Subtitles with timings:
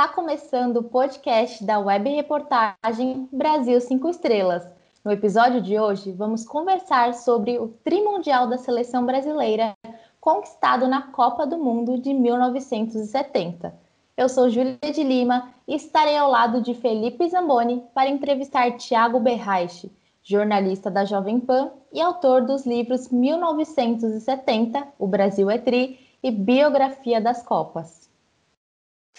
[0.00, 4.66] está começando o podcast da web reportagem Brasil 5 Estrelas.
[5.04, 9.74] No episódio de hoje, vamos conversar sobre o Trimundial da Seleção Brasileira,
[10.18, 13.74] conquistado na Copa do Mundo de 1970.
[14.16, 19.20] Eu sou Júlia de Lima e estarei ao lado de Felipe Zamboni para entrevistar Tiago
[19.20, 19.92] Berraiche,
[20.22, 27.20] jornalista da Jovem Pan e autor dos livros 1970, O Brasil é Tri e Biografia
[27.20, 27.99] das Copas.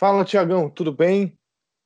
[0.02, 1.38] Fala, Tiagão, tudo bem?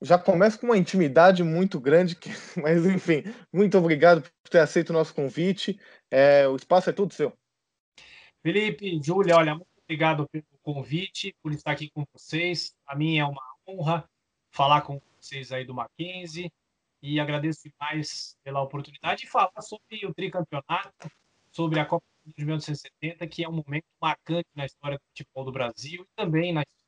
[0.02, 4.92] Já começa com uma intimidade muito grande, que- mas enfim, muito obrigado por ter aceito
[4.92, 5.78] o nosso convite.
[6.10, 7.38] É, o espaço é todo seu.
[8.42, 12.74] Felipe, Júlia, olha, muito obrigado pelo convite, por estar aqui com vocês.
[12.88, 14.10] A mim é uma honra
[14.50, 16.50] falar com vocês aí do Mackenzie
[17.02, 21.12] e agradeço demais pela oportunidade de falar sobre o tricampeonato,
[21.52, 25.52] sobre a Copa de 1970, que é um momento marcante na história do futebol do
[25.52, 26.85] Brasil e também na história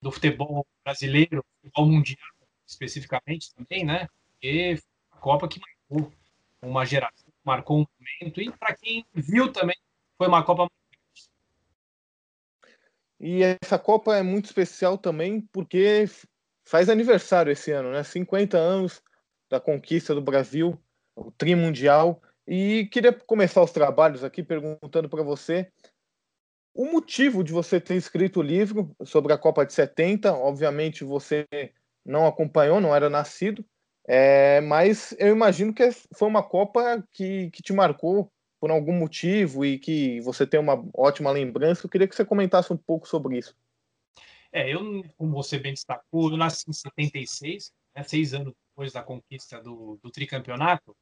[0.00, 4.08] do futebol brasileiro, futebol mundial especificamente também, né?
[4.40, 4.78] Foi
[5.10, 6.12] a Copa que marcou
[6.62, 9.76] uma geração, marcou um momento e para quem viu também
[10.16, 10.68] foi uma Copa
[13.18, 16.06] E essa Copa é muito especial também porque
[16.64, 18.02] faz aniversário esse ano, né?
[18.02, 19.02] 50 anos
[19.50, 20.80] da conquista do Brasil,
[21.14, 22.22] o Tri Mundial.
[22.46, 25.70] E queria começar os trabalhos aqui perguntando para você
[26.80, 30.32] o motivo de você ter escrito o livro sobre a Copa de 70.
[30.32, 31.46] Obviamente você
[32.02, 33.62] não acompanhou, não era nascido,
[34.08, 39.62] é, mas eu imagino que foi uma Copa que, que te marcou por algum motivo
[39.62, 41.84] e que você tem uma ótima lembrança.
[41.84, 43.54] Eu queria que você comentasse um pouco sobre isso.
[44.50, 49.02] É, eu, como você bem destacou, eu nasci em 76, né, seis anos depois da
[49.02, 50.96] conquista do, do tricampeonato,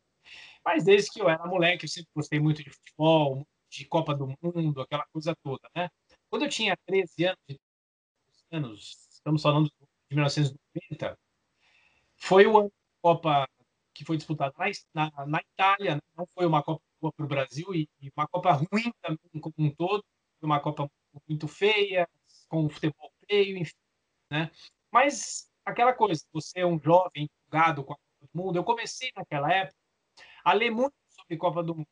[0.65, 4.35] mas desde que eu era moleque, eu sempre gostei muito de futebol, de Copa do
[4.43, 5.89] Mundo, aquela coisa toda, né?
[6.31, 7.59] Quando eu tinha 13 anos,
[8.51, 11.19] anos estamos falando de 1990,
[12.17, 13.49] foi o ano da Copa
[13.95, 14.55] que foi disputada
[14.95, 16.01] na, na, na Itália, né?
[16.17, 19.55] não foi uma Copa boa para o Brasil e, e uma Copa ruim também como
[19.59, 20.05] um todo,
[20.41, 20.89] uma Copa
[21.29, 22.09] muito feia,
[22.49, 23.75] com o futebol feio, enfim,
[24.31, 24.51] né?
[24.91, 29.11] Mas aquela coisa, você é um jovem empolgado com a Copa do Mundo, eu comecei
[29.17, 29.77] naquela época
[30.45, 31.89] a ler muito sobre Copa do Mundo.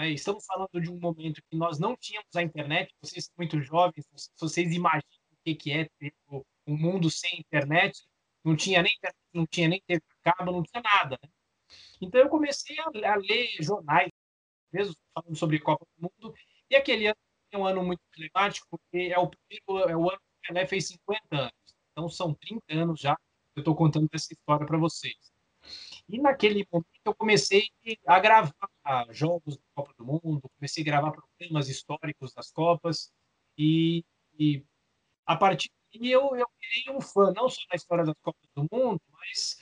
[0.00, 0.10] Né?
[0.12, 4.06] Estamos falando de um momento que nós não tínhamos a internet, vocês são muito jovens,
[4.38, 6.14] vocês imaginam o que é ter
[6.66, 8.02] um mundo sem internet,
[8.42, 11.18] não tinha nem internet, não tinha nem TV cabo, não tinha nada.
[11.22, 11.30] Né?
[12.00, 14.10] Então eu comecei a, a ler jornais,
[14.72, 16.34] mesmo falando sobre Copa do Mundo,
[16.70, 17.16] e aquele ano
[17.52, 20.66] é um ano muito emblemático, porque é o primeiro, é o ano que o Pelé
[20.66, 21.52] fez 50 anos.
[21.92, 25.29] Então são 30 anos já que eu estou contando essa história para vocês.
[26.12, 27.70] E naquele momento eu comecei
[28.04, 28.52] a gravar
[29.10, 33.12] jogos da Copa do Mundo, comecei a gravar programas históricos das Copas,
[33.56, 34.04] e,
[34.36, 34.64] e
[35.24, 38.66] a partir daí eu, eu virei um fã, não só da história das Copas do
[38.72, 39.56] Mundo, mas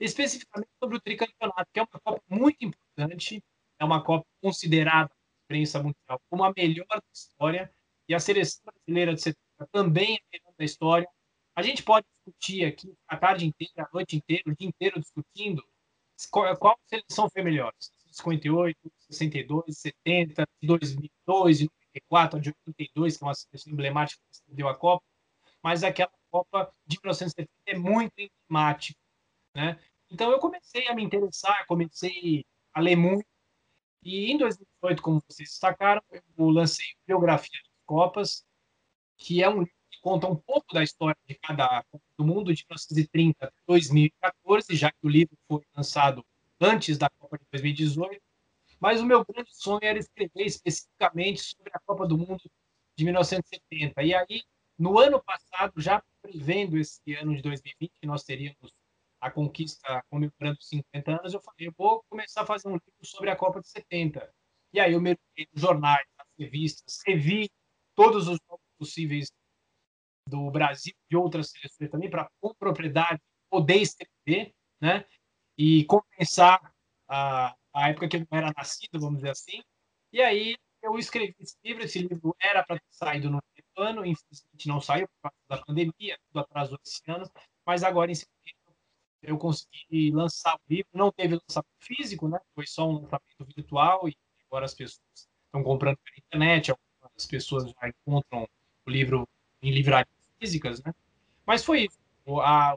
[0.00, 3.44] especificamente sobre o tricampeonato, que é uma Copa muito importante,
[3.78, 5.08] é uma Copa considerada
[5.46, 7.72] pela imprensa mundial como a melhor da história,
[8.08, 9.38] e a seleção brasileira de 70
[9.70, 11.08] também é a melhor da história.
[11.54, 15.64] A gente pode discutir aqui a tarde inteira, a noite inteira, o dia inteiro discutindo
[16.30, 17.72] qual, qual seleção foi melhor.
[18.10, 18.76] 58,
[19.10, 25.04] 62, 70, 2002, 94, de 82, que é uma seleção emblemática que deu a Copa,
[25.62, 28.98] mas aquela Copa de 1970 é muito emblemática,
[29.54, 29.78] né?
[30.10, 32.44] Então eu comecei a me interessar, comecei
[32.74, 33.26] a ler muito,
[34.02, 38.44] e em 2018, como vocês destacaram, eu lancei Biografia das Copas,
[39.16, 41.84] que é um livro conta um pouco da história de cada
[42.18, 46.24] do Mundo, de 1930 a 2014, já que o livro foi lançado
[46.60, 48.20] antes da Copa de 2018.
[48.80, 52.42] Mas o meu grande sonho era escrever especificamente sobre a Copa do Mundo
[52.96, 54.02] de 1970.
[54.02, 54.42] E aí,
[54.76, 58.72] no ano passado, já prevendo esse ano de 2020, que nós teríamos
[59.20, 63.30] a conquista comemorando 50 anos, eu falei, eu vou começar a fazer um livro sobre
[63.30, 64.28] a Copa de 70.
[64.72, 67.48] E aí eu mergulhei nos jornais, nas revistas, revi
[67.94, 69.30] todos os jogos possíveis
[70.26, 73.20] do Brasil e outras seleções também, para com propriedade
[73.50, 75.04] poder escrever, né?
[75.56, 76.72] E compensar
[77.08, 79.62] a, a época que eu não era nascido, vamos dizer assim.
[80.12, 81.84] E aí eu escrevi esse livro.
[81.84, 83.42] Esse livro era para ter saído no
[83.76, 87.30] ano, infelizmente não saiu por causa da pandemia, tudo atrasou esse ano,
[87.64, 88.76] mas agora em setembro
[89.22, 90.90] eu consegui lançar o livro.
[90.92, 92.38] Não teve lançamento físico, né?
[92.54, 94.16] Foi só um lançamento virtual e
[94.46, 95.06] agora as pessoas
[95.46, 98.48] estão comprando pela internet, algumas pessoas já encontram
[98.86, 99.28] o livro
[99.62, 100.92] em livrarias físicas, né?
[101.46, 101.98] Mas foi isso.
[102.26, 102.76] O, a,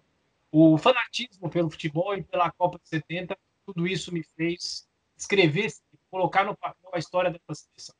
[0.51, 4.87] o fanatismo pelo futebol e pela Copa de 70, tudo isso me fez
[5.17, 5.71] escrever,
[6.11, 7.95] colocar no papel a história dessa seleção.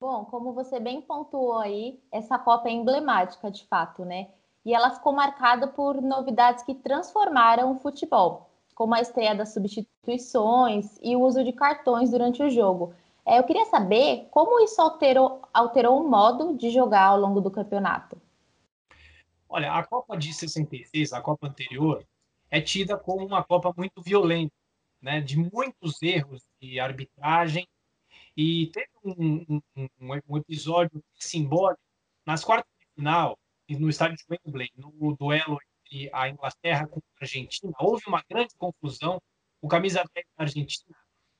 [0.00, 4.30] Bom, como você bem pontuou aí, essa Copa é emblemática de fato, né?
[4.64, 10.98] E ela ficou marcada por novidades que transformaram o futebol, como a estreia das substituições
[11.02, 12.94] e o uso de cartões durante o jogo.
[13.28, 17.50] É, eu queria saber como isso alterou, alterou o modo de jogar ao longo do
[17.50, 18.18] campeonato.
[19.46, 22.02] Olha, a Copa de 66, a Copa anterior,
[22.50, 24.54] é tida como uma Copa muito violenta,
[25.02, 27.68] né, de muitos erros de arbitragem.
[28.34, 29.90] E teve um, um,
[30.26, 31.82] um episódio simbólico
[32.24, 33.38] nas quartas de final,
[33.68, 37.74] no estádio de Wembley, no duelo entre a Inglaterra com a Argentina.
[37.78, 39.20] Houve uma grande confusão.
[39.60, 40.96] O camisa 10 da Argentina,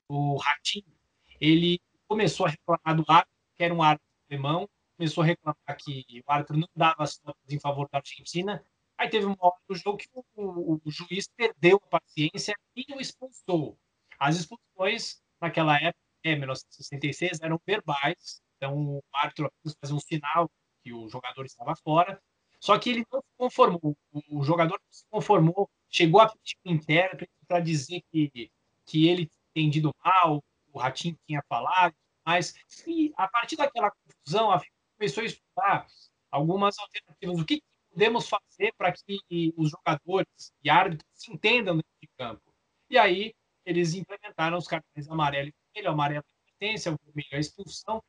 [0.09, 0.98] o Ratinho,
[1.41, 6.23] ele começou a reclamar do árbitro, que era um árbitro alemão, começou a reclamar que
[6.27, 8.65] o árbitro não dava as notas em favor da Argentina.
[8.97, 13.01] Aí teve uma hora do jogo que o, o, juiz perdeu a paciência e o
[13.01, 13.79] expulsou.
[14.19, 20.51] As expulsões, naquela época, em 1966, eram verbais, então o árbitro apenas fazia um sinal
[20.83, 22.21] que o jogador estava fora.
[22.61, 23.97] Só que ele não se conformou,
[24.29, 28.51] o jogador não se conformou, chegou a pedir um intérprete para dizer que,
[28.85, 30.43] que ele tinha entendido mal,
[30.73, 31.95] o Ratinho tinha falado,
[32.25, 32.55] mas
[32.87, 35.87] e a partir daquela confusão, a FIFA começou a estudar
[36.31, 37.41] algumas alternativas.
[37.41, 42.43] O que podemos fazer para que os jogadores e árbitros se entendam dentro de campo?
[42.91, 43.35] E aí
[43.65, 48.03] eles implementaram os cartões amarelo e vermelho, amarelo é pertence, o vermelho é a expulsão.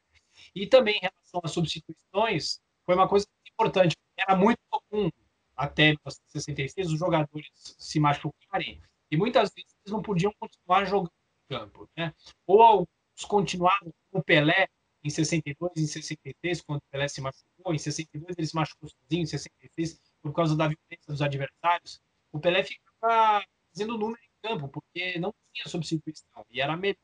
[0.55, 5.09] E também em relação às substituições, foi uma coisa importante, era muito comum
[5.55, 8.81] até 1966 os jogadores se machucarem
[9.11, 11.11] e muitas vezes eles não podiam continuar jogando
[11.49, 12.13] campo, né?
[12.45, 12.87] Ou alguns
[13.27, 14.67] continuavam com o Pelé
[15.03, 19.23] em 62, em 63, quando o Pelé se machucou, em 62 ele se machucou sozinho,
[19.23, 22.01] em 66, por causa da violência dos adversários,
[22.31, 26.97] o Pelé ficava fazendo número em campo, porque não tinha substituição, e era melhor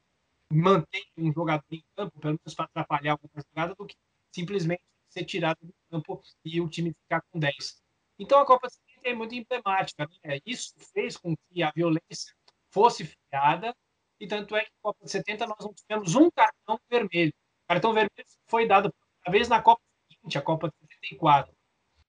[0.52, 3.96] manter um jogador em campo, pelo menos para atrapalhar alguma jogada, do que
[4.32, 7.82] simplesmente ser tirado do campo e o time ficar com 10.
[8.20, 10.40] Então a Copa 70 é muito emblemática, né?
[10.46, 12.34] Isso fez com que a violência
[12.70, 13.76] fosse freada,
[14.20, 17.34] e tanto é que na Copa de 70 nós não tivemos um cartão vermelho
[17.68, 18.12] cartão vermelho
[18.48, 18.94] foi dado
[19.26, 19.82] uma vez na Copa
[20.26, 21.54] seguinte, a Copa de 74,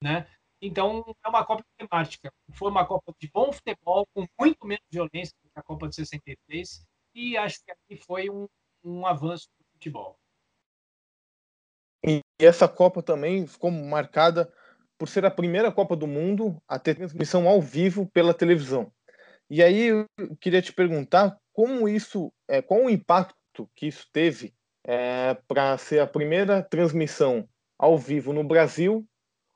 [0.02, 0.26] né?
[0.60, 2.32] Então, é uma Copa temática.
[2.54, 5.94] Foi uma Copa de bom futebol, com muito menos violência do que a Copa de
[5.94, 8.46] 63, e acho que aqui foi um,
[8.82, 10.18] um avanço do futebol.
[12.04, 14.52] E essa Copa também ficou marcada
[14.98, 18.90] por ser a primeira Copa do Mundo a ter transmissão ao vivo pela televisão.
[19.48, 20.06] E aí eu
[20.40, 24.52] queria te perguntar como isso, é, qual o impacto que isso teve
[24.84, 27.48] é, para ser a primeira transmissão
[27.78, 29.06] ao vivo no Brasil,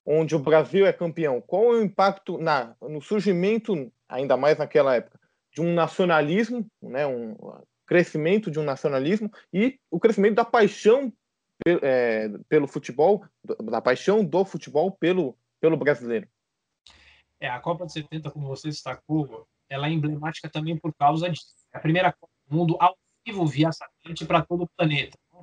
[0.05, 1.41] onde o Brasil é campeão.
[1.41, 5.21] Qual é o impacto na, no surgimento, ainda mais naquela época,
[5.53, 7.37] de um nacionalismo, né, um
[7.87, 11.12] crescimento de um nacionalismo e o crescimento da paixão
[11.67, 13.25] é, pelo futebol,
[13.65, 16.29] da paixão do futebol pelo, pelo brasileiro?
[17.38, 21.55] É, a Copa de 70, como você destacou, ela é emblemática também por causa disso.
[21.73, 25.17] É a primeira Copa do Mundo ao vivo via satélite para todo o planeta.
[25.33, 25.43] Né?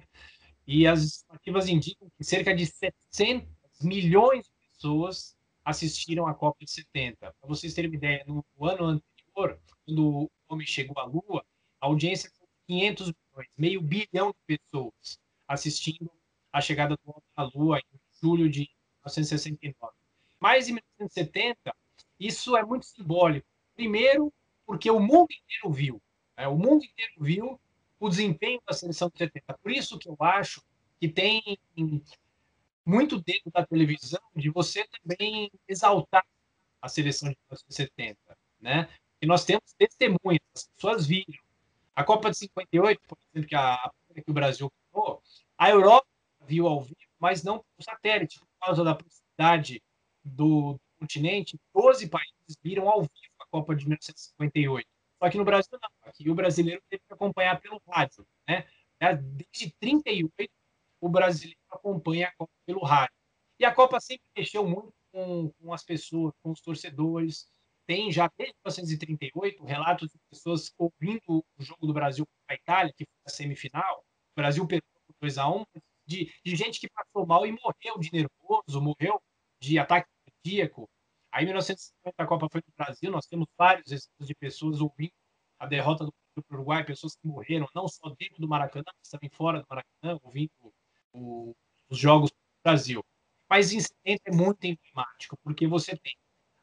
[0.67, 3.47] E as estimativas indicam que cerca de 700
[3.81, 7.17] milhões de pessoas assistiram à Copa de 70.
[7.19, 11.43] Para vocês terem uma ideia, no ano anterior, quando o homem chegou à Lua,
[11.79, 16.11] a audiência foi de 500 milhões, meio bilhão de pessoas assistindo
[16.51, 18.69] a chegada do homem à Lua em julho de
[19.05, 19.93] 1969.
[20.39, 21.73] Mas em 1970,
[22.19, 23.47] isso é muito simbólico.
[23.77, 24.33] Primeiro,
[24.65, 26.01] porque o mundo inteiro viu.
[26.35, 26.47] Né?
[26.47, 27.61] O mundo inteiro viu
[27.99, 29.57] o desempenho da seleção de 70.
[29.61, 30.63] Por isso que eu acho
[30.99, 31.57] que tem
[32.83, 36.25] muito dedo da televisão de você também exaltar
[36.81, 38.17] a seleção de 1970,
[38.59, 38.89] né?
[39.21, 41.39] E nós temos testemunhas, as pessoas viram.
[41.95, 45.21] A Copa de 58, por exemplo, que, a, que o Brasil ganhou,
[45.57, 46.07] a Europa
[46.45, 49.81] viu ao vivo, mas não por satélite, por causa da proximidade
[50.23, 51.59] do, do continente.
[51.73, 54.87] 12 países viram ao vivo Copa de 1958.
[55.21, 55.89] Só que no Brasil não.
[56.03, 58.67] Aqui o brasileiro teve que acompanhar pelo rádio, né?
[58.99, 60.31] Desde 38
[60.99, 63.13] o brasileiro acompanha a Copa pelo rádio.
[63.59, 67.47] E a Copa sempre mexeu muito com, com as pessoas, com os torcedores.
[67.85, 72.93] Tem já desde 1938 relatos de pessoas ouvindo o jogo do Brasil contra a Itália,
[72.95, 74.05] que foi a semifinal,
[74.37, 74.87] Brasil perdeu
[75.19, 75.65] 2 a 1
[76.05, 79.19] de, de gente que passou mal e morreu de nervoso, morreu
[79.59, 80.87] de ataque cardíaco.
[81.37, 85.13] Aí, em 1950, a Copa foi no Brasil, nós temos vários exemplos de pessoas ouvindo
[85.59, 86.11] a derrota do
[86.51, 90.49] Uruguai, pessoas que morreram, não só dentro do Maracanã, mas também fora do Maracanã, ouvindo
[91.13, 91.55] o,
[91.91, 93.05] os jogos do Brasil.
[93.47, 96.15] Mas incidente é muito emblemático, porque você tem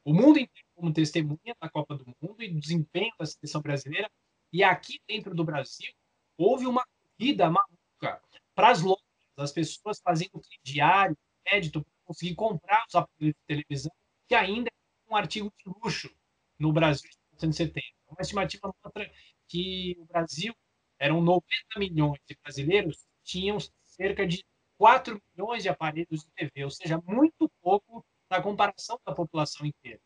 [0.04, 4.10] o mundo inteiro como testemunha da Copa do Mundo e do desempenho da seleção brasileira,
[4.52, 5.92] e aqui dentro do Brasil
[6.36, 6.84] houve uma
[7.16, 8.20] corrida maluca
[8.56, 9.04] para as lojas,
[9.38, 13.92] as pessoas fazendo crediário, crédito, para conseguir comprar os aparelhos de televisão,
[14.28, 16.14] que ainda é um artigo de luxo
[16.58, 17.86] no Brasil de 1970.
[18.08, 19.10] Uma estimativa mostra
[19.48, 20.54] que o Brasil
[20.98, 21.44] eram 90
[21.78, 24.44] milhões de brasileiros, tinham cerca de
[24.78, 30.00] 4 milhões de aparelhos de TV, ou seja, muito pouco na comparação da população inteira.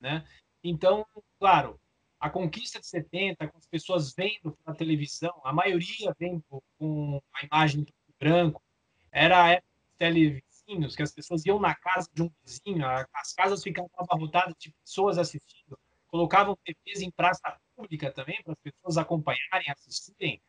[0.00, 0.26] Né?
[0.62, 1.06] Então,
[1.38, 1.80] claro,
[2.18, 6.42] a conquista de 70, com as pessoas vendo pela televisão, a maioria vendo
[6.78, 7.86] com a imagem
[8.18, 8.62] branco,
[9.10, 13.32] era a época dos televizinhos, que as pessoas iam na casa de um vizinho, as
[13.32, 15.78] casas ficavam abarrotadas de pessoas assistindo,
[16.08, 20.40] colocavam TVs em praça pública também, para as pessoas acompanharem, assistirem.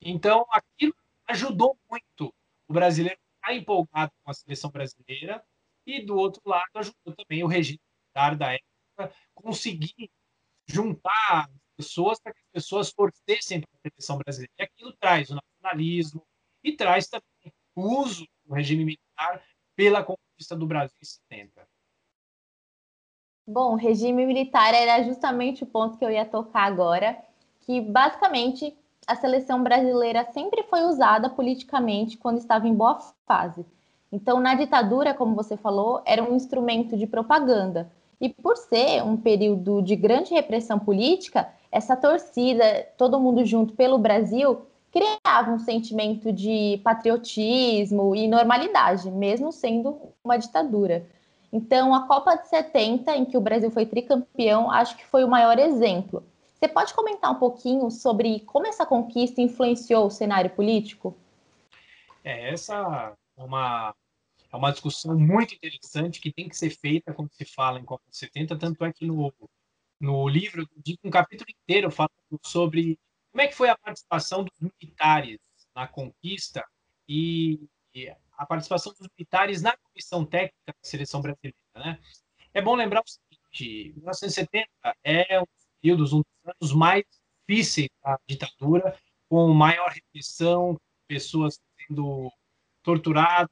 [0.00, 0.94] Então, aquilo
[1.28, 2.34] ajudou muito
[2.68, 5.42] o brasileiro a empolgado com a seleção brasileira
[5.86, 10.10] e, do outro lado, ajudou também o regime militar da época conseguir
[10.66, 14.52] juntar as pessoas para que as pessoas torcessem para a seleção brasileira.
[14.58, 16.26] E aquilo traz o nacionalismo
[16.62, 19.42] e traz também o uso do regime militar
[19.80, 21.66] pela conquista do Brasil em 70.
[23.48, 27.16] Bom, regime militar era justamente o ponto que eu ia tocar agora,
[27.62, 33.64] que basicamente a seleção brasileira sempre foi usada politicamente quando estava em boa fase.
[34.12, 37.90] Então, na ditadura, como você falou, era um instrumento de propaganda.
[38.20, 43.96] E por ser um período de grande repressão política, essa torcida, todo mundo junto pelo
[43.96, 51.06] Brasil, criava um sentimento de patriotismo e normalidade, mesmo sendo uma ditadura.
[51.52, 55.28] Então, a Copa de 70, em que o Brasil foi tricampeão, acho que foi o
[55.28, 56.24] maior exemplo.
[56.54, 61.16] Você pode comentar um pouquinho sobre como essa conquista influenciou o cenário político?
[62.22, 63.94] É, essa é uma,
[64.52, 68.04] é uma discussão muito interessante que tem que ser feita quando se fala em Copa
[68.10, 69.32] de 70, tanto é que no,
[69.98, 70.68] no livro
[71.02, 72.12] um capítulo inteiro falando
[72.44, 72.98] sobre
[73.30, 75.38] como é que foi a participação dos militares
[75.74, 76.64] na conquista
[77.08, 77.60] e,
[78.36, 81.56] a participação dos militares na comissão técnica da seleção brasileira.
[81.74, 81.98] Né?
[82.54, 84.68] É bom lembrar o seguinte: 1970
[85.04, 87.04] é um dos períodos, um dos anos mais
[87.48, 88.96] difíceis da ditadura,
[89.28, 92.32] com maior repressão, pessoas sendo
[92.82, 93.50] torturadas,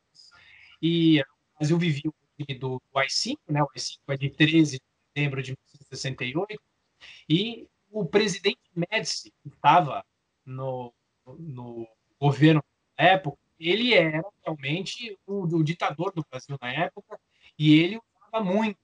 [0.80, 3.62] e o Brasil vivia o do, do AI-5, né?
[3.62, 6.60] o AI-5 é de 13 de setembro de 1968,
[7.28, 10.04] e o presidente Médici, que estava
[10.44, 10.92] no,
[11.26, 11.86] no
[12.20, 12.62] governo
[12.98, 17.18] na época, ele era realmente o, o ditador do Brasil na época
[17.58, 18.78] e ele usava muito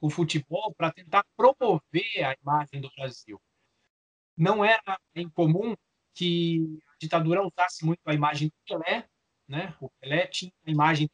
[0.00, 3.40] o futebol para tentar promover a imagem do Brasil.
[4.36, 5.76] Não era incomum
[6.14, 9.06] que a ditadura usasse muito a imagem do Pelé,
[9.46, 9.76] né?
[9.80, 11.10] O Pelé tinha a imagem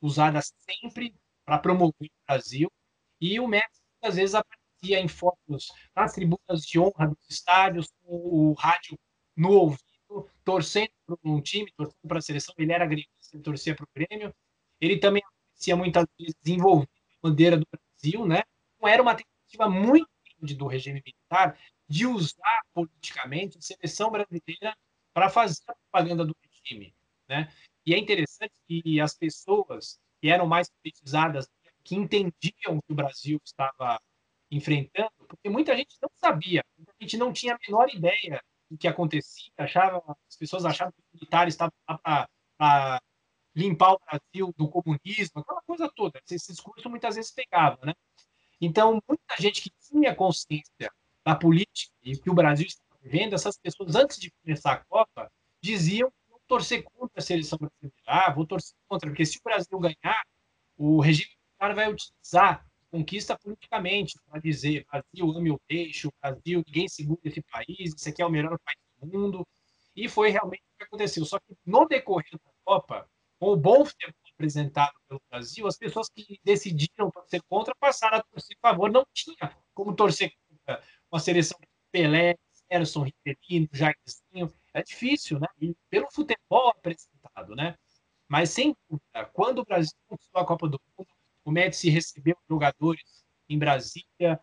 [0.00, 2.70] usada sempre para promover o Brasil
[3.20, 8.14] e o Messi às vezes aparecia em fotos nas tribunas de honra dos estádios, com
[8.14, 8.98] o rádio
[9.36, 9.86] no ouvido
[10.44, 12.54] torcendo para um time, torcendo para a seleção.
[12.58, 14.34] Ele era gremista, ele torcia para o Grêmio.
[14.80, 16.90] Ele também aparecia muitas vezes envolvido
[17.22, 18.42] a bandeira do Brasil, né?
[18.76, 24.76] Então era uma tentativa muito grande do regime militar de usar politicamente a seleção brasileira
[25.12, 26.94] para fazer a propaganda do regime,
[27.28, 27.52] né?
[27.84, 31.48] E é interessante que as pessoas que eram mais politizadas,
[31.82, 34.00] que entendiam que o Brasil estava
[34.50, 38.88] enfrentando, porque muita gente não sabia, muita gente não tinha a menor ideia o que
[38.88, 43.02] acontecia, achava, as pessoas achavam que os militares estavam lá para
[43.54, 46.20] limpar o Brasil do comunismo, aquela coisa toda.
[46.28, 47.94] Esse discurso muitas vezes pegava, né?
[48.60, 50.90] Então, muita gente que tinha consciência
[51.24, 55.30] da política e que o Brasil estava vivendo, essas pessoas, antes de começar a Copa,
[55.60, 57.96] diziam que iam torcer contra a seleção brasileira.
[58.06, 60.22] Ah, vou torcer contra, porque se o Brasil ganhar,
[60.76, 66.62] o regime militar vai utilizar conquista politicamente, para dizer Brasil ame o peixe, o Brasil,
[66.66, 69.46] ninguém segura esse país, isso aqui é o melhor país do mundo.
[69.94, 71.24] E foi realmente o que aconteceu.
[71.24, 76.08] Só que no decorrer da Copa, com o bom futebol apresentado pelo Brasil, as pessoas
[76.10, 78.90] que decidiram torcer contra passaram a torcer a favor.
[78.90, 82.36] Não tinha como torcer contra uma seleção de Pelé,
[82.70, 84.52] Gerson, Ribeirinho, Jairzinho.
[84.74, 85.46] É difícil, né?
[85.60, 87.76] E pelo futebol apresentado, né?
[88.28, 91.08] Mas sem dúvida, quando o Brasil conquistou a Copa do Mundo,
[91.46, 94.40] o Médici recebeu jogadores em Brasília,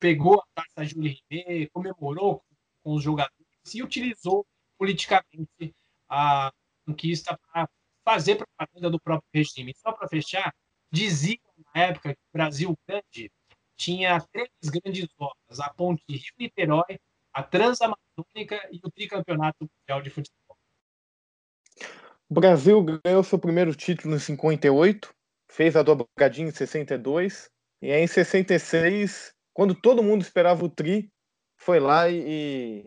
[0.00, 2.42] pegou a taça Júlio Rimet, comemorou
[2.82, 4.44] com os jogadores e utilizou
[4.76, 5.72] politicamente
[6.08, 6.52] a
[6.84, 7.68] conquista para
[8.04, 9.72] fazer propaganda do próprio regime.
[9.76, 10.52] Só para fechar,
[10.90, 11.38] diziam
[11.72, 13.30] na época que o Brasil grande
[13.76, 16.98] tinha três grandes obras: a Ponte Rio-Niterói,
[17.32, 20.58] a Transamazônica e o Tricampeonato Mundial de Futebol.
[22.28, 25.14] O Brasil ganhou seu primeiro título em 58,
[25.50, 27.50] fez a dobradinha em 62,
[27.80, 31.10] e aí em 66, quando todo mundo esperava o Tri,
[31.56, 32.84] foi lá e.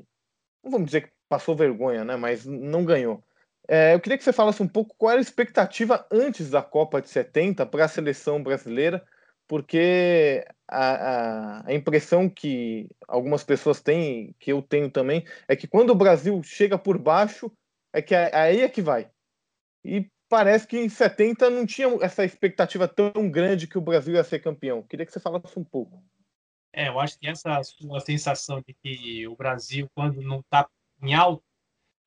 [0.64, 2.16] Não vamos dizer que passou vergonha, né?
[2.16, 3.24] Mas não ganhou.
[3.68, 7.02] É, eu queria que você falasse um pouco qual era a expectativa antes da Copa
[7.02, 9.04] de 70 para a seleção brasileira,
[9.48, 15.68] porque a, a, a, impressão que algumas pessoas têm, que eu tenho também, é que
[15.68, 17.52] quando o Brasil chega por baixo,
[17.94, 19.10] é que aí é que vai.
[19.86, 24.24] E parece que em 70 não tinha essa expectativa tão grande que o Brasil ia
[24.24, 24.82] ser campeão.
[24.82, 26.02] Queria que você falasse um pouco.
[26.72, 30.70] É, eu acho que essa sua sensação de que o Brasil, quando não está
[31.04, 31.44] em alto,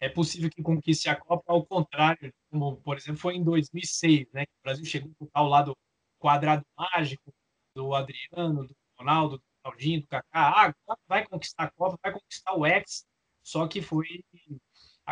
[0.00, 4.44] é possível que conquiste a Copa, ao contrário, como, por exemplo, foi em 2006, né,
[4.44, 5.76] o Brasil chegou ao lado
[6.18, 7.30] quadrado mágico
[7.76, 10.24] do Adriano, do Ronaldo, do Claudinho, do Kaká.
[10.32, 13.04] Ah, vai conquistar a Copa, vai conquistar o X,
[13.42, 14.24] só que foi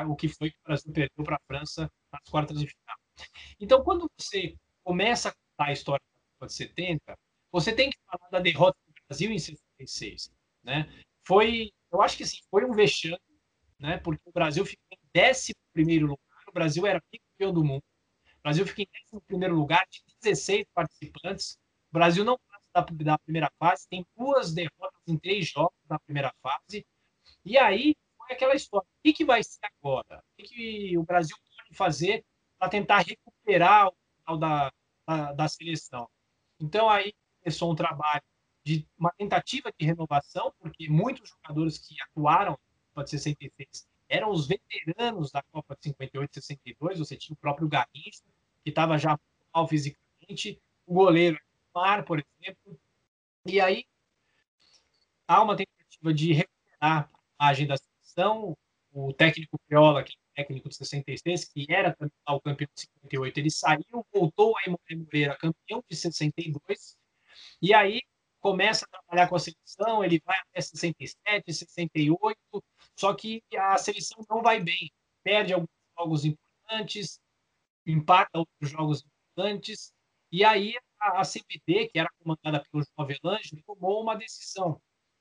[0.07, 3.02] o que foi que o Brasil perdeu para a França nas quartas de final.
[3.61, 7.19] Então, quando você começa a contar a história da Copa de 70,
[7.51, 10.89] você tem que falar da derrota do Brasil em 66, né?
[11.27, 13.19] Foi, eu acho que assim, foi um vexame,
[13.79, 13.99] né?
[13.99, 17.83] Porque o Brasil ficou em 11 primeiro lugar, o Brasil era campeão do mundo.
[18.39, 21.59] O Brasil fica em 11 primeiro lugar de 16 participantes.
[21.91, 25.99] O Brasil não passa da, da primeira fase, tem duas derrotas em três jogos da
[26.01, 26.85] primeira fase.
[27.45, 28.87] E aí foi aquela história.
[28.87, 30.19] O que, que vai ser agora?
[30.19, 32.25] O que, que o Brasil pode fazer
[32.63, 34.73] para tentar recuperar o final da,
[35.05, 36.09] da, da seleção?
[36.61, 38.23] Então aí começou um trabalho
[38.63, 42.59] de uma tentativa de renovação, porque muitos jogadores que atuaram na
[42.95, 46.99] Copa de 66 eram os veteranos da Copa de 58 e 62.
[47.01, 48.23] Você tinha o próprio Garrincha,
[48.63, 49.19] que estava já
[49.53, 51.37] mal fisicamente, o goleiro
[51.75, 52.79] Mar, por exemplo.
[53.45, 53.85] E aí
[55.27, 58.57] há uma tentativa de recuperar a imagem da seleção.
[58.93, 63.51] O técnico Priola, que técnico de 66, que era também o campeão de 58, ele
[63.51, 66.97] saiu, voltou a Moreira, campeão de 62,
[67.61, 68.03] e aí
[68.41, 72.39] começa a trabalhar com a seleção, ele vai até 67, 68,
[72.97, 74.91] só que a seleção não vai bem,
[75.23, 77.21] perde alguns jogos importantes,
[77.87, 79.93] empata outros jogos importantes,
[80.31, 84.81] e aí a, a CBD, que era comandada pelo João Avelange, tomou uma decisão.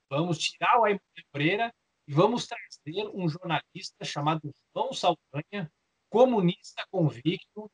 [0.10, 1.00] Vamos tirar o Aimon
[1.34, 1.74] Moreira
[2.12, 5.72] e vamos trazer um jornalista chamado João Saldanha,
[6.10, 7.72] comunista convicto,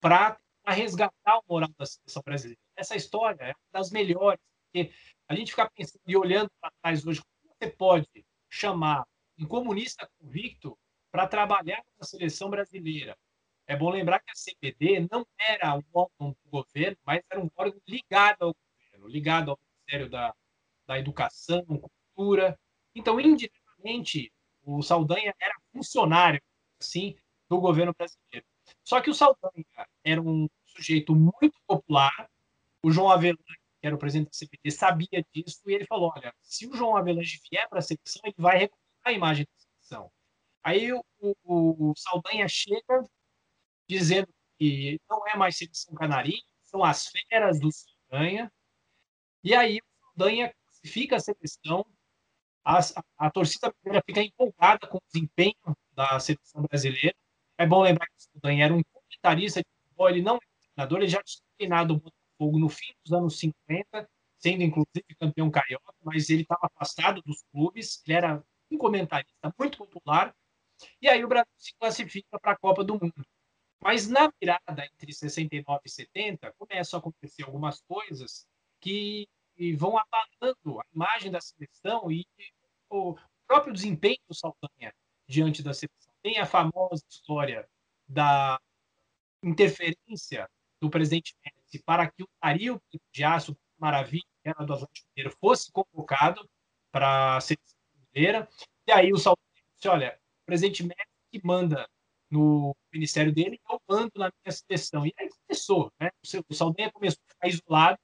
[0.00, 2.60] para resgatar o moral da seleção brasileira.
[2.74, 4.92] Essa história é uma das melhores, porque
[5.28, 9.06] a gente fica pensando e olhando para trás hoje, como você pode chamar
[9.38, 10.76] um comunista convicto
[11.12, 13.16] para trabalhar na seleção brasileira?
[13.68, 17.48] É bom lembrar que a CPD não era um órgão do governo, mas era um
[17.54, 20.34] órgão ligado ao governo, ligado ao Ministério da,
[20.88, 22.58] da Educação, Cultura.
[22.92, 23.65] Então, indiretamente,
[24.62, 26.42] o Saldanha era funcionário,
[26.80, 27.16] assim,
[27.48, 28.46] do governo brasileiro.
[28.84, 29.64] Só que o Saldanha
[30.04, 32.28] era um sujeito muito popular.
[32.82, 36.34] O João Avelange, que era o presidente da CPD, sabia disso e ele falou: olha,
[36.42, 40.12] se o João Avelange vier para a seleção, ele vai recuperar a imagem da seleção.
[40.62, 43.04] Aí o, o, o Saldanha chega
[43.88, 48.52] dizendo que não é mais seleção canarinho, são as feras do Saldanha.
[49.44, 51.86] E aí o Saldanha classifica a seleção,
[52.66, 52.80] a,
[53.16, 55.54] a, torcida brasileira fica empolgada com o desempenho
[55.92, 57.14] da seleção brasileira.
[57.56, 60.98] É bom lembrar que o Saldanha era um comentarista de futebol, ele não era treinador,
[60.98, 65.94] ele já tinha treinado o Botafogo no fim dos anos 50, sendo inclusive campeão carioca,
[66.02, 70.34] mas ele estava afastado dos clubes, ele era um comentarista muito popular,
[71.00, 73.24] e aí o Brasil se classifica para a Copa do Mundo.
[73.80, 78.44] Mas na virada entre 69 e 70, começam a acontecer algumas coisas
[78.80, 79.28] que
[79.76, 82.26] vão abalando a imagem da seleção e
[82.90, 83.16] o
[83.46, 84.94] próprio desempenho do Saldanha
[85.26, 86.12] diante da seleção.
[86.22, 87.68] Tem a famosa história
[88.08, 88.60] da
[89.42, 90.48] interferência
[90.80, 92.80] do presidente Médici para que o Dario
[93.12, 96.48] de Aço Maravilha, era do Atlético Mineiro, fosse convocado
[96.90, 98.48] para a seleção brasileira.
[98.86, 101.88] E aí o Saldanha disse, olha, o presidente Médici que manda
[102.30, 105.06] no ministério dele e eu mando na minha seleção.
[105.06, 106.10] E aí começou, né?
[106.48, 107.98] O Saldanha começou a ficar isolado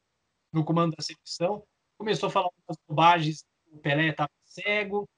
[0.53, 1.65] no comando da seleção,
[1.97, 5.09] começou a falar umas bobagens, o Pelé estava cego,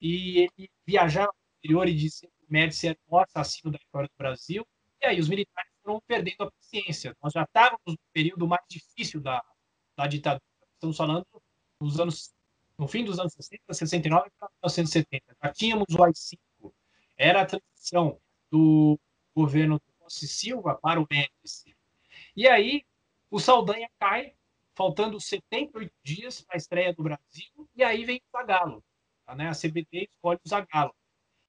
[0.00, 3.78] e ele viajava para o exterior e disse que o Médici era o assassino da
[3.78, 4.66] história do Brasil,
[5.00, 7.16] e aí os militares foram perdendo a paciência.
[7.22, 9.42] Nós já estávamos no período mais difícil da,
[9.96, 10.42] da ditadura.
[10.74, 11.26] Estamos falando
[11.80, 12.34] nos anos,
[12.78, 15.36] no fim dos anos 60, 69 para 1970.
[15.42, 16.72] Já tínhamos o AI-5,
[17.16, 18.18] era a transição
[18.50, 18.98] do
[19.34, 21.76] governo do Rossi Silva para o Médici.
[22.36, 22.84] E aí
[23.30, 24.34] o Saldanha cai,
[24.76, 28.84] faltando 78 dias para a estreia do Brasil, e aí vem o Zagallo.
[29.36, 29.48] Né?
[29.48, 30.94] A CBT escolhe o Zagallo.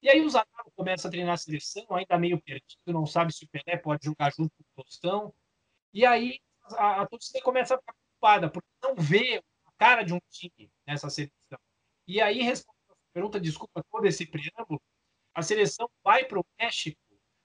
[0.01, 3.45] E aí o Zagallo começa a treinar a seleção, ainda meio perdido, não sabe se
[3.45, 5.33] o Pelé pode jogar junto com o Tostão.
[5.93, 6.39] E aí
[6.73, 10.69] a, a torcida começa a ficar preocupada, porque não vê a cara de um time
[10.85, 11.59] nessa seleção.
[12.07, 14.81] E aí, respondendo a pergunta, desculpa todo esse preâmbulo,
[15.33, 16.99] a seleção vai para o México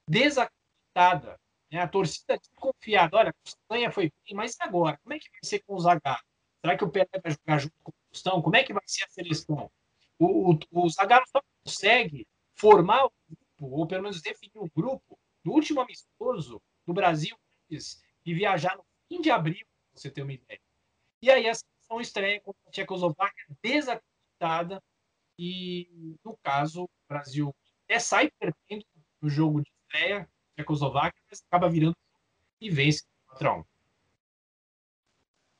[0.07, 1.41] desacreditada.
[1.71, 1.81] Né?
[1.81, 3.17] A torcida desconfiada.
[3.17, 4.99] Olha, a Castanha foi bem, mas e agora?
[5.03, 6.21] Como é que vai ser com o Zagallo?
[6.61, 8.43] Será que o Pelé vai jogar junto com o Tostão?
[8.43, 9.71] Como é que vai ser a seleção?
[10.19, 15.19] O, o, o Zagallo só consegue formar o grupo, ou pelo menos definir o grupo,
[15.43, 17.35] do último amistoso do Brasil
[17.71, 20.61] antes de viajar no fim de abril, para você ter uma ideia.
[21.23, 24.83] E aí a seleção estreia contra a Tchecoslováquia desacreditada
[25.39, 27.55] e, no caso, o Brasil
[27.85, 28.85] até sai perdendo
[29.21, 30.29] no jogo de estreia,
[30.61, 31.97] Tchecoslováquia, mas acaba virando
[32.61, 33.65] e vence o patrão.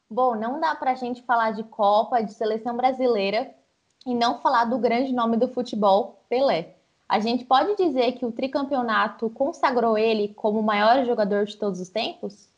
[0.09, 3.55] Bom, não dá para a gente falar de Copa, de seleção brasileira
[4.05, 6.77] e não falar do grande nome do futebol, Pelé.
[7.09, 11.81] A gente pode dizer que o tricampeonato consagrou ele como o maior jogador de todos
[11.81, 12.49] os tempos?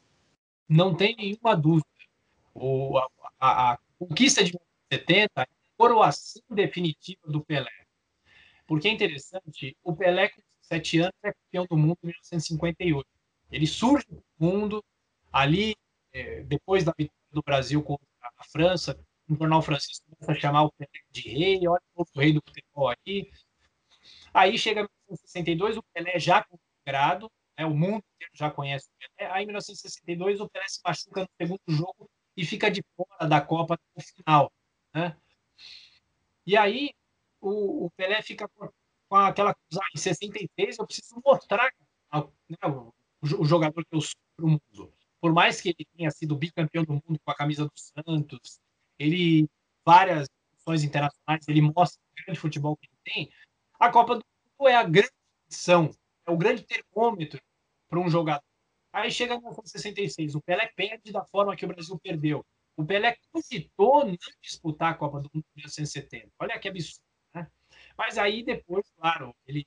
[0.68, 1.86] Não tem nenhuma dúvida.
[2.54, 3.08] O, a,
[3.40, 4.52] a, a conquista de
[4.90, 7.70] 1970 é a coroação definitiva do Pelé.
[8.66, 10.30] Porque é interessante, o Pelé,
[10.72, 13.06] com 7 anos, é campeão do mundo em 1958.
[13.50, 14.84] Ele surge no mundo
[15.30, 15.76] ali,
[16.12, 18.06] é, depois da vitória do Brasil contra
[18.38, 22.32] a França, um jornal francês começa a chamar o Pelé de rei, olha o rei
[22.32, 23.30] do futebol aí.
[24.34, 29.16] Aí chega em 1962, o Pelé já consagrado, né, o mundo inteiro já conhece o
[29.16, 29.30] Pelé.
[29.30, 33.40] Aí em 1962, o Pelé se machuca no segundo jogo e fica de fora da
[33.40, 34.52] Copa no final.
[34.94, 35.16] Né?
[36.46, 36.90] E aí
[37.40, 38.48] o, o Pelé fica
[39.12, 41.70] com, aquela coisa, ah, em 63 eu preciso mostrar
[42.14, 44.94] né, o, o, jogador que eu sou para o mundo.
[45.20, 48.58] Por mais que ele tenha sido bicampeão do mundo com a camisa do Santos,
[48.98, 49.46] ele
[49.84, 53.32] várias ações internacionais, ele mostra o grande futebol que ele tem.
[53.78, 54.24] A Copa do
[54.58, 55.12] Mundo é a grande
[55.46, 55.90] edição,
[56.26, 57.38] é o grande termômetro
[57.90, 58.42] para um jogador.
[58.94, 62.46] Aí chega no 66, o Pelé perde da forma que o Brasil perdeu.
[62.78, 66.30] O Pelé cogitou não disputar a Copa do Mundo em 1970.
[66.38, 67.11] Olha que absurdo?
[67.96, 69.66] Mas aí depois, claro, ele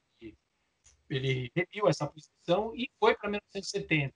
[1.08, 4.14] ele reviu essa posição e foi para 1970.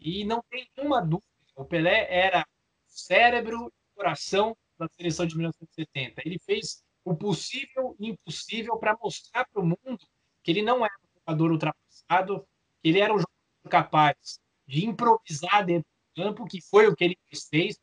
[0.00, 2.46] E não tem nenhuma dúvida, o Pelé era
[2.86, 6.22] cérebro e coração da seleção de 1970.
[6.24, 9.98] Ele fez o possível e impossível para mostrar para o mundo
[10.42, 12.46] que ele não era um jogador ultrapassado,
[12.82, 17.04] que ele era um jogador capaz de improvisar dentro do campo, que foi o que
[17.04, 17.18] ele
[17.50, 17.78] fez,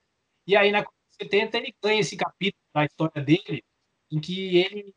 [0.48, 3.64] e aí, na Copa 70, ele ganha esse capítulo da história dele,
[4.12, 4.94] em que ele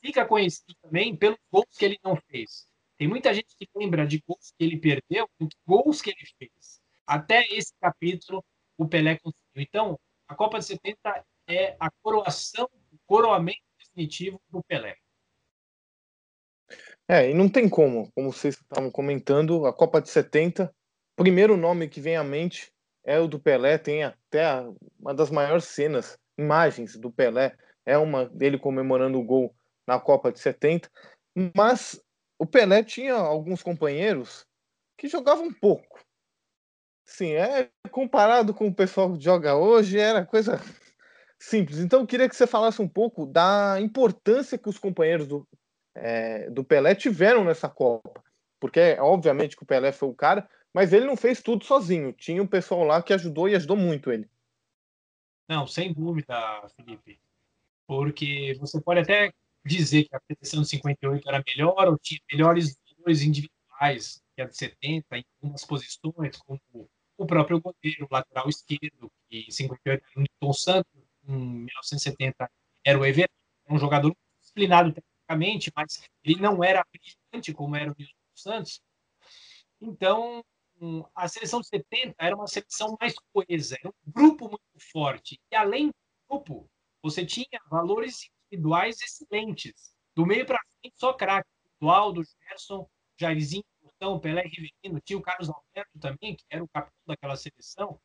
[0.00, 2.68] fica conhecido também pelos gols que ele não fez.
[2.98, 6.80] Tem muita gente que lembra de gols que ele perdeu, de gols que ele fez.
[7.06, 8.44] Até esse capítulo,
[8.76, 9.40] o Pelé conseguiu.
[9.56, 14.96] Então, a Copa de 70 é a coroação, o coroamento definitivo do Pelé.
[17.08, 20.74] É, e não tem como, como vocês estavam comentando, a Copa de 70,
[21.14, 22.72] primeiro nome que vem à mente
[23.04, 24.44] é o do Pelé, tem até
[24.98, 29.54] uma das maiores cenas, imagens do Pelé, é uma dele comemorando o gol
[29.86, 30.90] na Copa de 70,
[31.54, 32.02] mas
[32.38, 34.44] o Pelé tinha alguns companheiros
[34.98, 36.04] que jogavam pouco.
[37.04, 40.60] Sim, é comparado com o pessoal que joga hoje, era coisa
[41.38, 41.78] simples.
[41.78, 45.46] Então eu queria que você falasse um pouco da importância que os companheiros do,
[45.94, 48.22] é, do Pelé tiveram nessa Copa.
[48.58, 52.12] Porque, obviamente, que o Pelé foi o cara, mas ele não fez tudo sozinho.
[52.12, 54.28] Tinha um pessoal lá que ajudou e ajudou muito ele.
[55.48, 56.34] Não, sem dúvida,
[56.74, 57.20] Felipe.
[57.86, 59.32] Porque você pode até
[59.64, 64.46] dizer que a seleção de 58 era melhor ou tinha melhores jogadores individuais que a
[64.46, 66.60] de 70 em algumas posições, como
[67.18, 72.50] o próprio goleiro, lateral esquerdo, que em 58 era o Newton Santos, em 1970
[72.84, 73.32] era o Everton,
[73.68, 78.80] um jogador disciplinado tecnicamente, mas ele não era brilhante como era o Newton Santos.
[79.80, 80.44] Então,
[81.14, 85.40] a seleção de 70 era uma seleção mais coesa, era um grupo muito forte.
[85.50, 85.94] E além do
[86.28, 86.70] grupo,
[87.10, 89.94] você tinha valores individuais excelentes.
[90.14, 91.48] Do meio para frente, só craque.
[91.80, 96.98] do Gerson, Jairzinho, Portão, Pelé Riverino, tinha o Carlos Alberto também, que era o capitão
[97.06, 98.00] daquela seleção.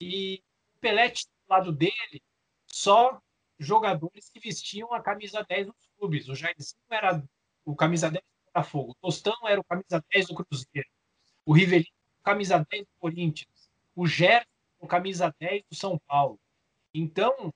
[0.00, 0.42] E
[0.76, 2.22] o Pelé tinha do lado dele
[2.66, 3.20] só
[3.58, 6.28] jogadores que vestiam a camisa 10 dos clubes.
[6.28, 7.22] O Jairzinho era
[7.64, 10.88] o camisa 10 do Botafogo, o Tostão era o camisa 10 do Cruzeiro,
[11.44, 14.46] o Rivelino camisa 10 do Corinthians, o Gerson
[14.78, 16.38] com camisa 10 do São Paulo.
[16.92, 17.52] Então,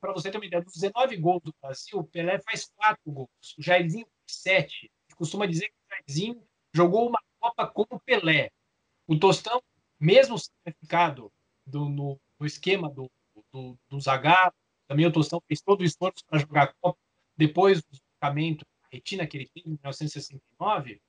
[0.00, 3.28] para você ter uma ideia, dos 19 gols do Brasil, o Pelé faz 4 gols,
[3.58, 4.90] o Jairzinho faz 7.
[5.16, 8.50] Costuma dizer que o Jairzinho jogou uma Copa como Pelé.
[9.06, 9.62] O Tostão,
[10.00, 11.30] mesmo sacrificado
[11.66, 13.10] do, no, no esquema do,
[13.52, 14.52] do, do Zagallo,
[14.86, 16.98] também o Tostão fez todo o esforço para jogar a Copa
[17.36, 21.00] depois do deslocamento retina que ele teve em 1969,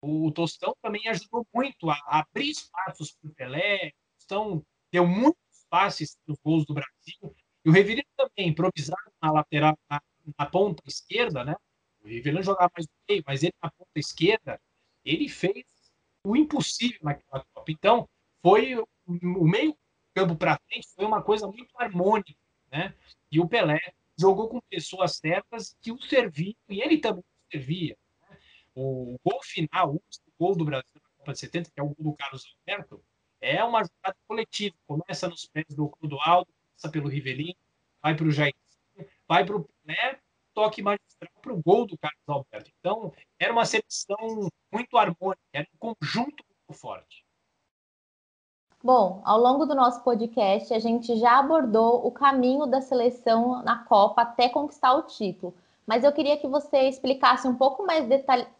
[0.00, 3.88] o Tostão também ajudou muito a, abrir espaços para o Pelé.
[3.88, 7.34] O Tostão deu muitos passes nos gols do Brasil.
[7.64, 10.00] E o Rivelino também, improvisado na lateral, na,
[10.38, 11.54] na ponta esquerda, né?
[12.02, 14.60] O Rivelino jogava mais no meio, mas ele na ponta esquerda,
[15.04, 15.64] ele fez
[16.24, 17.70] o impossível naquela Copa.
[17.70, 18.08] Então,
[18.42, 19.76] foi o meio
[20.14, 22.38] campo para frente foi uma coisa muito harmônica,
[22.70, 22.94] né?
[23.30, 23.80] E o Pelé
[24.18, 27.96] jogou com pessoas certas que o serviam e ele também servia.
[28.28, 28.38] Né?
[28.74, 30.02] O gol final, o
[30.38, 33.02] gol do Brasil na Copa de 70, que é o gol do Carlos Alberto,
[33.40, 34.76] é uma jogada coletiva.
[34.86, 37.56] Começa nos pés do Clodoaldo, passa pelo Rivelino,
[38.02, 38.54] vai para o Jair,
[39.28, 40.18] vai para o Pelé,
[40.54, 42.70] toque magistral para o gol do Carlos Alberto.
[42.78, 47.24] Então, era uma seleção muito harmônica, era um conjunto muito forte.
[48.84, 53.84] Bom, ao longo do nosso podcast, a gente já abordou o caminho da seleção na
[53.84, 55.54] Copa até conquistar o título.
[55.86, 58.08] Mas eu queria que você explicasse um pouco mais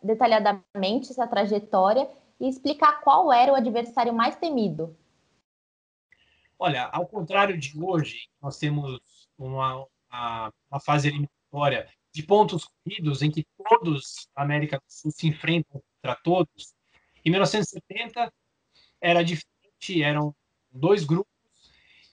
[0.01, 4.96] detalhadamente essa trajetória e explicar qual era o adversário mais temido.
[6.64, 9.01] Olha, ao contrário de hoje, nós temos
[9.37, 15.11] uma, uma, uma fase eliminatória de pontos corridos em que todos a América do Sul
[15.11, 16.72] se enfrentam contra todos.
[17.25, 18.33] Em 1970
[19.01, 20.33] era diferente eram
[20.70, 21.35] dois grupos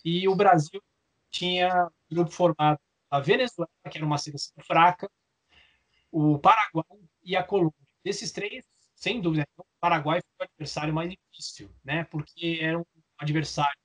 [0.03, 0.81] e o Brasil
[1.29, 5.07] tinha um grupo formado a Venezuela, que era uma seleção fraca,
[6.11, 7.87] o Paraguai e a Colômbia.
[8.03, 12.03] Desses três, sem dúvida, o Paraguai foi o adversário mais difícil, né?
[12.05, 12.85] Porque era um
[13.19, 13.77] adversário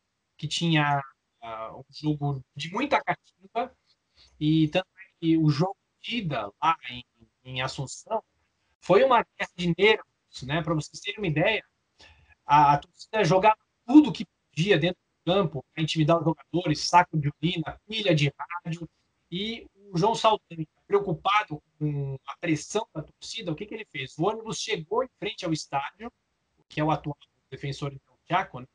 [0.44, 1.02] que tinha
[1.42, 3.74] uh, um jogo de muita cativa
[4.38, 4.70] e
[5.18, 7.02] que o jogo de ida lá em,
[7.42, 8.22] em Assunção
[8.78, 10.62] foi uma guerra de nervos, né?
[10.62, 11.64] Para vocês terem uma ideia,
[12.44, 17.16] a, a torcida jogava tudo que podia dentro do campo para intimidar os jogadores, saco
[17.18, 18.86] de urina, pilha de rádio.
[19.30, 24.18] E o João Saldanha, preocupado com a pressão da torcida, o que, que ele fez?
[24.18, 26.12] O ônibus chegou em frente ao estádio,
[26.68, 27.16] que é o atual
[27.50, 28.66] defensor então, Chaco, né?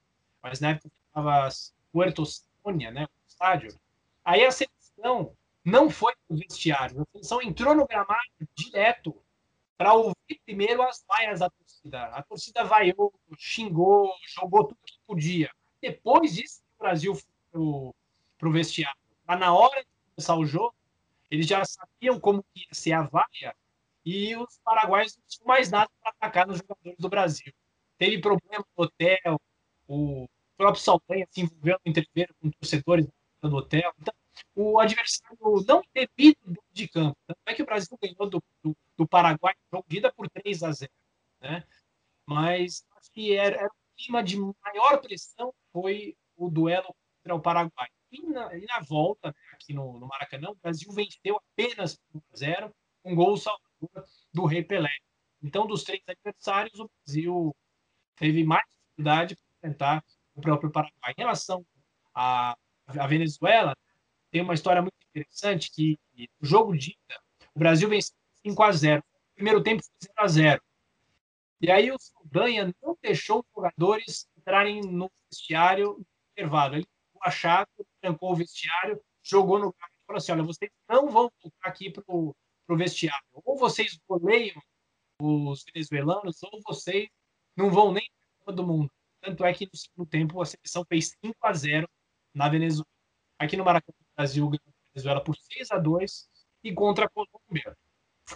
[0.42, 1.50] mas na época estava
[1.92, 3.80] Puerto Sônia, né, o estádio.
[4.24, 8.22] Aí a seleção não foi para vestiário, a seleção entrou no gramado
[8.56, 9.16] direto
[9.78, 12.04] para ouvir primeiro as vaias da torcida.
[12.08, 15.50] A torcida vaiou, xingou, jogou tudo que podia.
[15.82, 17.94] Depois disso, o Brasil foi
[18.38, 19.00] para o vestiário.
[19.26, 20.76] Mas na hora de começar o jogo,
[21.32, 23.56] eles já sabiam como ia ser a vaia
[24.06, 27.54] e os paraguaios não tinham mais nada para atacar nos jogadores do Brasil.
[27.98, 29.40] Teve problema no hotel,
[29.88, 30.28] o
[30.60, 33.08] próprio Saldanha se envolveu no entreveiro com torcedores
[33.42, 33.94] do hotel.
[33.98, 34.14] Então,
[34.54, 37.18] o adversário não dentro de campo.
[37.26, 40.92] Tanto é que o Brasil ganhou do, do, do Paraguai jogo por 3 a 0.
[41.40, 41.64] Né?
[42.26, 46.94] Mas acho que era, era o clima de maior pressão foi o duelo
[47.24, 47.88] contra o Paraguai.
[48.12, 52.18] E na, e na volta, né, aqui no, no, Maracanã, o Brasil venceu apenas por
[52.18, 54.94] 1 a 0, um gol salvador do Rei Pelé.
[55.42, 57.56] Então, dos três adversários, o Brasil
[58.18, 60.04] teve mais dificuldade para enfrentar
[60.40, 61.14] próprio Paraguai.
[61.18, 61.66] Em relação
[62.14, 62.56] à,
[62.88, 63.76] à Venezuela,
[64.32, 65.98] tem uma história muito interessante que
[66.42, 67.22] o jogo de ida,
[67.56, 69.02] o Brasil venceu 5 a 0.
[69.02, 70.62] O primeiro tempo foi 0 a 0.
[71.62, 76.76] E aí o Saldanha não deixou os jogadores entrarem no vestiário no intervalo.
[76.76, 77.70] Ele ficou achado,
[78.02, 81.92] trancou o vestiário, jogou no carro e falou assim: olha, vocês não vão voltar aqui
[81.92, 82.36] para o
[82.78, 83.26] vestiário.
[83.34, 84.62] Ou vocês goleiam
[85.22, 87.10] os venezuelanos, ou vocês
[87.58, 88.10] não vão nem
[88.46, 88.90] para do mundo.
[89.22, 91.90] Tanto é que no segundo tempo a seleção fez 5 a 0
[92.34, 92.88] na Venezuela.
[93.38, 96.30] Aqui no Maracanã, o Brasil ganhou a Venezuela por 6 a 2
[96.64, 97.78] e contra a Colômbia,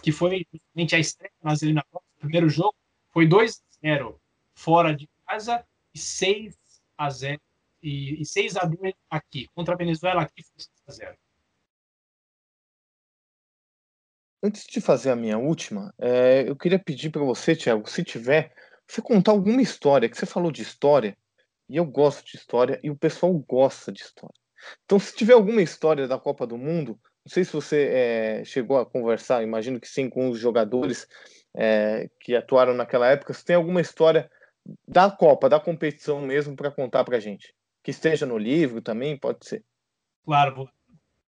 [0.02, 2.10] que foi justamente a estreia nas eliminatórias.
[2.16, 2.74] O primeiro jogo
[3.12, 4.20] foi 2 a 0
[4.54, 6.58] fora de casa e 6
[6.96, 7.40] a 0
[7.82, 9.48] e, e 6 a 2 aqui.
[9.54, 11.18] Contra a Venezuela aqui foi 6 a 0.
[14.42, 18.54] Antes de fazer a minha última, é, eu queria pedir para você, Tiago, se tiver,
[18.86, 21.16] você contar alguma história, que você falou de história,
[21.68, 24.34] e eu gosto de história, e o pessoal gosta de história.
[24.84, 28.78] Então, se tiver alguma história da Copa do Mundo, não sei se você é, chegou
[28.78, 31.06] a conversar, imagino que sim, com os jogadores
[31.54, 33.32] é, que atuaram naquela época.
[33.32, 34.30] Se tem alguma história
[34.86, 37.54] da Copa, da competição mesmo, para contar para gente?
[37.82, 39.64] Que esteja no livro também, pode ser.
[40.24, 40.68] Claro,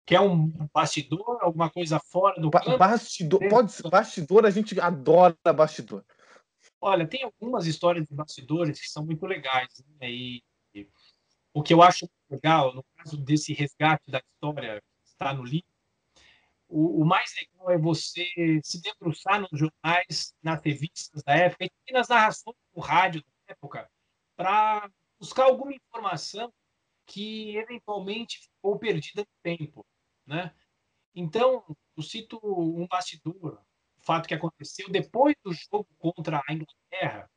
[0.07, 2.77] Quer um bastidor, alguma coisa fora do ba campo?
[2.77, 3.89] Bastidor, pode ser.
[3.89, 6.01] Bastidor, a gente adora bastidor.
[6.79, 9.67] Olha, tem algumas histórias de bastidores que são muito legais.
[9.99, 10.11] Né?
[10.11, 10.87] E, e
[11.53, 15.67] o que eu acho legal, no caso desse resgate da história que está no livro,
[16.69, 18.25] o, o, mais legal é você
[18.63, 23.89] se debruçar nos jornais, nas revistas da época e nas narrações do rádio da época
[24.35, 26.53] para buscar alguma informação
[27.05, 29.85] que eventualmente ficou perdida no tempo,
[30.25, 30.53] né?
[31.15, 33.65] Então, eu cito um bastidor,
[34.07, 37.29] fato que aconteceu depois do jogo contra a Inglaterra,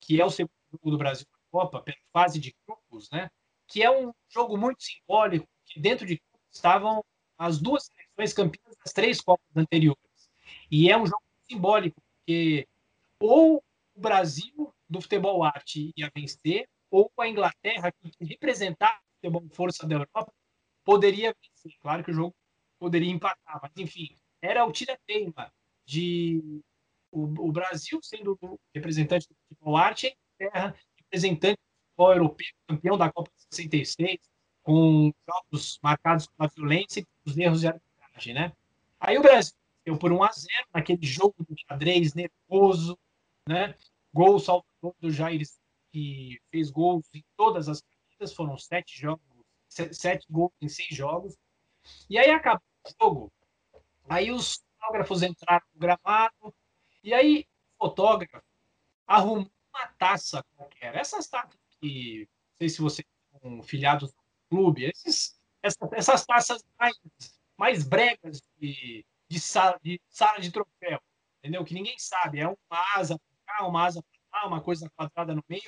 [0.00, 3.30] que é o segundo jogo do Brasil na Copa, pela fase de grupos, né?
[3.68, 7.04] Que é um jogo muito simbólico, que dentro de estavam
[7.38, 10.00] as duas seleções campeãs das três Copas anteriores.
[10.68, 12.66] E é um jogo simbólico, porque
[13.20, 13.62] ou
[13.94, 19.86] o Brasil do futebol arte ia vencer, ou a Inglaterra, que representava o futebol força
[19.86, 20.32] da Europa,
[20.84, 21.78] poderia vencer.
[21.80, 22.34] Claro que o jogo
[22.76, 25.52] poderia empatar, mas enfim, era o tira-teima
[25.88, 26.62] de
[27.10, 28.38] o, o, Brasil sendo
[28.74, 33.56] representante do futebol arte e a Inglaterra representante do futebol europeu, campeão da Copa de
[33.56, 34.18] 66,
[34.62, 38.52] com jogos marcados pela violência e pelos erros de arbitragem, né?
[39.00, 42.98] Aí o Brasil deu por 1 a 0 naquele jogo do xadrez nervoso,
[43.48, 43.74] né?
[44.12, 45.40] Gol salvador do Jair
[45.90, 49.22] que fez gols em todas as partidas, foram sete jogos,
[49.68, 51.34] sete gols em seis jogos.
[52.10, 53.32] E aí acabou o jogo.
[54.06, 56.54] Aí os fotógrafos entraram no gramado
[57.02, 57.46] e aí
[57.78, 58.44] o fotógrafo
[59.06, 60.94] arrumou uma taça qualquer.
[60.94, 63.06] Essas taças que não sei se vocês
[63.40, 64.12] são filiados
[64.48, 64.84] clube.
[64.84, 66.96] Esses, essa, essas taças mais,
[67.56, 71.00] mais bregas de, de, sala, de sala de troféu,
[71.38, 71.64] entendeu?
[71.64, 72.40] Que ninguém sabe.
[72.40, 75.62] É uma asa para cá, uma asa para uma coisa quadrada no meio.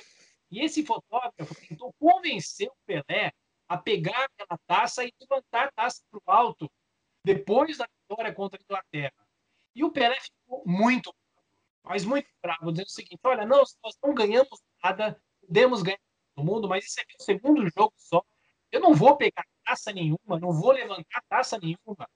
[0.49, 3.31] E esse fotógrafo tentou convencer o Pelé
[3.67, 6.69] a pegar aquela taça e levantar a taça para o alto
[7.23, 9.27] depois da vitória contra a Inglaterra.
[9.75, 11.13] E o Pelé ficou muito
[11.83, 15.99] mas muito bravo, dizendo o seguinte: olha, não, nós não ganhamos nada, podemos ganhar
[16.35, 18.23] no mundo, mas isso aqui é o segundo jogo só.
[18.71, 22.07] Eu não vou pegar taça nenhuma, não vou levantar taça nenhuma.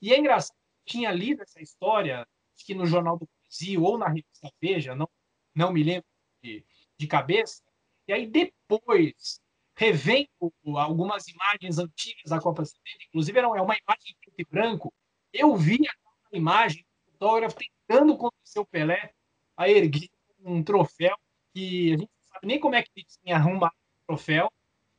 [0.00, 4.50] E é engraçado, tinha lido essa história, que no Jornal do Brasil ou na revista
[4.60, 5.08] Veja, não,
[5.54, 6.06] não me lembro
[6.42, 6.64] de,
[6.98, 7.62] de cabeça,
[8.08, 9.40] e aí depois,
[9.76, 10.28] revendo
[10.76, 14.94] algumas imagens antigas da Copa 70, inclusive era uma imagem em preto e branco,
[15.32, 19.12] eu vi aquela imagem do fotógrafo tentando convencer o Pelé
[19.56, 20.08] a erguer
[20.40, 21.16] um troféu
[21.52, 24.50] que a gente não sabe nem como é que ele tinha arrumado o troféu,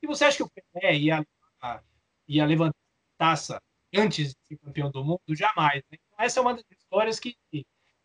[0.01, 1.27] e você acha que o Pelé ia,
[2.27, 3.61] ia levantar a taça
[3.95, 5.21] antes de ser campeão do mundo?
[5.29, 5.83] Jamais.
[5.89, 5.97] Né?
[6.05, 7.35] Então, essa é uma das histórias que,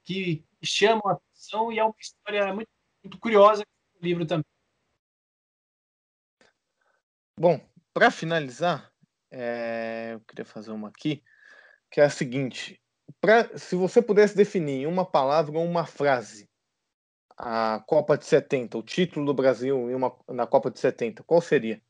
[0.05, 2.71] que chamam a atenção e é uma história muito,
[3.03, 4.52] muito curiosa no livro também.
[7.43, 7.61] Bom,
[7.93, 8.93] para finalizar,
[9.29, 11.25] é, eu queria fazer uma aqui,
[11.91, 12.81] que é a seguinte:
[13.21, 16.49] pra, se você pudesse definir uma palavra ou uma frase
[17.37, 21.41] a Copa de 70, o título do Brasil em uma, na Copa de 70, qual
[21.41, 21.83] seria?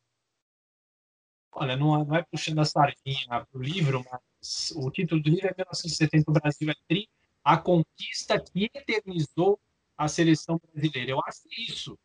[1.52, 5.48] Olha, não, não é puxando a sardinha para o livro, mas o título do livro
[5.48, 7.10] é 1970, o Brasil é tri,
[7.44, 9.60] a conquista que eternizou
[9.98, 11.10] a seleção brasileira.
[11.10, 11.98] Eu acho isso.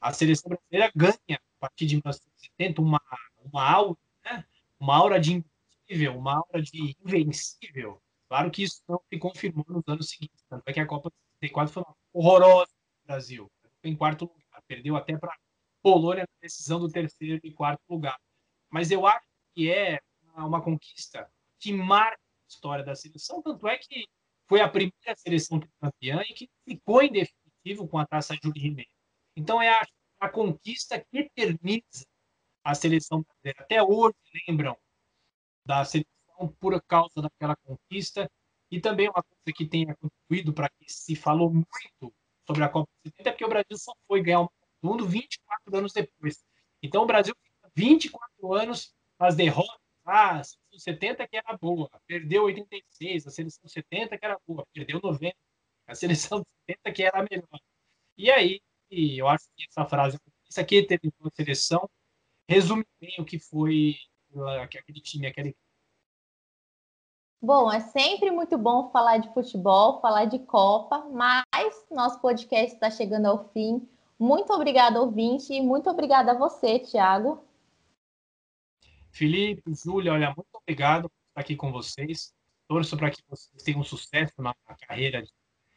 [0.00, 3.00] A seleção brasileira ganha, partir de 1970, uma,
[3.44, 4.44] uma aura, né?
[4.78, 8.00] uma aura de impossível, uma aura de invencível.
[8.28, 11.16] Claro que isso não se confirmou nos anos seguintes, tanto é que a Copa de
[11.48, 13.50] 64 foi horrorosa no Brasil.
[13.82, 14.62] Em quarto lugar.
[14.66, 15.34] Perdeu até para
[15.80, 18.18] Polônia na decisão do terceiro e quarto lugar.
[18.68, 19.98] Mas eu acho que é
[20.36, 24.06] uma conquista que marca a história da seleção, tanto é que
[24.46, 28.90] foi a primeira seleção campeã e que ficou em definitivo com a taça Júlio Ribeiro.
[29.36, 29.86] Então é a,
[30.20, 32.06] a conquista que eterniza
[32.64, 33.62] a seleção brasileira.
[33.62, 34.76] Até hoje lembram
[35.64, 38.30] da seleção por causa daquela conquista
[38.70, 42.14] e também uma coisa que tenha contribuído para que se falou muito
[42.46, 44.50] sobre a Copa de 70 é porque o Brasil só foi ganhar o
[44.82, 46.44] mundo 24 anos depois.
[46.82, 49.78] Então o Brasil fica 24 anos as derrotas.
[50.04, 54.66] Ah, a seleção 70 que era boa, perdeu 86, a seleção 70 que era boa,
[54.72, 55.36] perdeu 90,
[55.86, 57.60] a seleção 70 que era melhor.
[58.16, 58.60] E aí,
[58.90, 60.18] eu acho que essa frase,
[60.48, 61.88] isso aqui teve uma seleção,
[62.48, 63.96] resume bem o que foi
[64.62, 65.56] aquele time, aquele
[67.40, 72.90] Bom, é sempre muito bom falar de futebol, falar de Copa, mas nosso podcast está
[72.90, 73.88] chegando ao fim.
[74.18, 77.46] Muito obrigada, ouvinte, e muito obrigada a você, Tiago.
[79.12, 82.34] Felipe, Júlia, olha, muito obrigado por estar aqui com vocês.
[82.66, 84.52] Torço para que vocês tenham sucesso na
[84.88, 85.22] carreira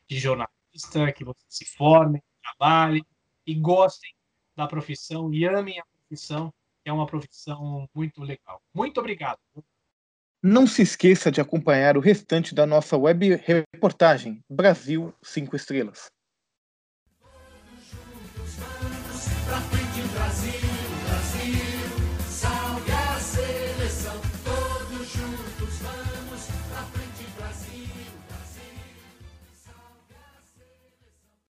[0.07, 3.05] de jornalista, que vocês se formem, trabalhem
[3.45, 4.13] e gostem
[4.55, 8.61] da profissão e amem a profissão, que é uma profissão muito legal.
[8.73, 9.39] Muito obrigado.
[10.43, 16.11] Não se esqueça de acompanhar o restante da nossa web reportagem Brasil 5 Estrelas.